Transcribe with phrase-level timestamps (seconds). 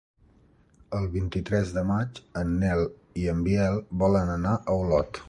[0.99, 2.83] El vint-i-tres de maig en Nel
[3.25, 5.19] i en Biel volen anar a Olot.